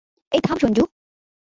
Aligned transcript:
এই 0.31 0.41
থাম, 0.41 0.57
সঞ্জু। 0.57 0.83